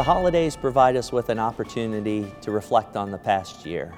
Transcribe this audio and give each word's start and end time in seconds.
The 0.00 0.04
holidays 0.04 0.56
provide 0.56 0.96
us 0.96 1.12
with 1.12 1.28
an 1.28 1.38
opportunity 1.38 2.32
to 2.40 2.52
reflect 2.52 2.96
on 2.96 3.10
the 3.10 3.18
past 3.18 3.66
year, 3.66 3.92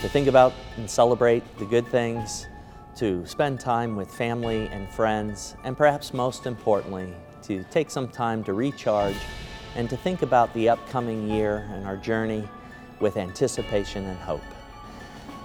to 0.00 0.08
think 0.08 0.28
about 0.28 0.54
and 0.78 0.88
celebrate 0.88 1.42
the 1.58 1.66
good 1.66 1.86
things, 1.88 2.46
to 2.96 3.26
spend 3.26 3.60
time 3.60 3.96
with 3.96 4.10
family 4.10 4.66
and 4.68 4.88
friends, 4.88 5.54
and 5.62 5.76
perhaps 5.76 6.14
most 6.14 6.46
importantly, 6.46 7.12
to 7.42 7.62
take 7.64 7.90
some 7.90 8.08
time 8.08 8.42
to 8.44 8.54
recharge 8.54 9.18
and 9.74 9.90
to 9.90 9.96
think 9.98 10.22
about 10.22 10.54
the 10.54 10.70
upcoming 10.70 11.28
year 11.28 11.68
and 11.70 11.84
our 11.84 11.98
journey 11.98 12.48
with 13.00 13.18
anticipation 13.18 14.06
and 14.06 14.18
hope. 14.20 14.55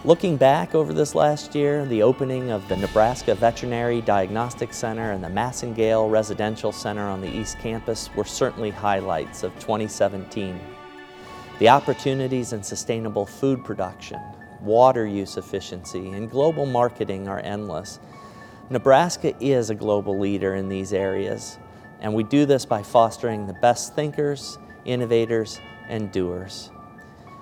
Looking 0.04 0.36
back 0.36 0.74
over 0.74 0.94
this 0.94 1.14
last 1.14 1.54
year, 1.54 1.86
the 1.86 2.02
opening 2.02 2.50
of 2.50 2.68
the 2.68 2.76
Nebraska 2.76 3.36
Veterinary 3.36 4.02
Diagnostic 4.02 4.74
Center 4.74 5.12
and 5.12 5.24
the 5.24 5.28
Massengale 5.28 6.10
Residential 6.10 6.72
Center 6.72 7.08
on 7.08 7.22
the 7.22 7.30
East 7.30 7.60
Campus 7.60 8.10
were 8.16 8.26
certainly 8.26 8.72
highlights 8.72 9.44
of 9.44 9.54
2017. 9.60 10.60
The 11.60 11.70
opportunities 11.70 12.52
in 12.52 12.64
sustainable 12.64 13.28
food 13.28 13.64
production, 13.64 14.20
water 14.60 15.06
use 15.06 15.38
efficiency, 15.38 16.10
and 16.10 16.32
global 16.32 16.66
marketing 16.66 17.28
are 17.28 17.40
endless. 17.42 18.00
Nebraska 18.72 19.36
is 19.40 19.70
a 19.70 19.76
global 19.76 20.18
leader 20.18 20.56
in 20.56 20.68
these 20.68 20.94
areas, 20.94 21.60
and 22.00 22.12
we 22.12 22.24
do 22.24 22.48
this 22.48 22.66
by 22.66 22.82
fostering 22.82 23.46
the 23.46 23.54
best 23.62 23.94
thinkers, 23.94 24.58
innovators, 24.84 25.60
and 25.90 26.12
doers. 26.12 26.72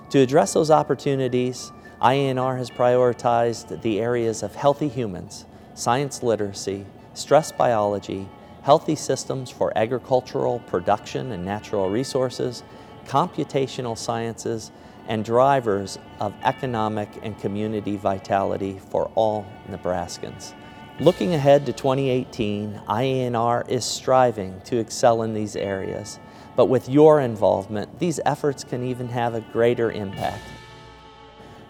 To 0.10 0.20
address 0.20 0.52
those 0.52 0.72
opportunities, 0.72 1.72
IANR 2.02 2.58
has 2.58 2.70
prioritized 2.70 3.82
the 3.82 4.00
areas 4.00 4.42
of 4.42 4.56
healthy 4.56 4.88
humans, 4.88 5.46
science 5.74 6.24
literacy, 6.24 6.86
stress 7.14 7.52
biology, 7.52 8.30
healthy 8.62 8.96
systems 8.96 9.50
for 9.50 9.78
agricultural 9.78 10.60
production 10.60 11.34
and 11.34 11.44
natural 11.44 11.90
resources, 11.90 12.64
computational 13.06 13.98
sciences, 13.98 14.72
and 15.10 15.26
drivers 15.26 16.00
of 16.22 16.34
economic 16.44 17.10
and 17.22 17.38
community 17.38 17.98
vitality 17.98 18.80
for 18.90 19.12
all 19.16 19.46
Nebraskans. 19.70 20.54
Looking 21.02 21.34
ahead 21.34 21.66
to 21.66 21.74
2018, 21.74 22.82
IANR 22.88 23.68
is 23.68 23.84
striving 23.84 24.62
to 24.66 24.78
excel 24.78 25.24
in 25.24 25.34
these 25.34 25.58
areas, 25.58 26.18
but 26.56 26.68
with 26.68 26.88
your 26.88 27.20
involvement, 27.20 28.00
these 28.00 28.22
efforts 28.26 28.64
can 28.64 28.86
even 28.86 29.10
have 29.10 29.34
a 29.34 29.42
greater 29.42 29.92
impact. 29.92 30.44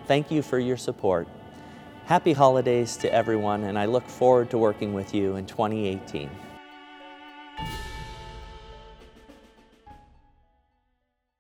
Thank 0.09 0.31
you 0.31 0.41
for 0.41 0.57
your 0.57 0.75
support. 0.75 1.27
Happy 2.05 2.33
holidays 2.33 2.97
to 2.97 3.13
everyone, 3.13 3.65
and 3.65 3.77
I 3.77 3.85
look 3.85 4.09
forward 4.09 4.49
to 4.49 4.57
working 4.57 4.95
with 4.95 5.13
you 5.13 5.35
in 5.35 5.45
2018. 5.45 6.31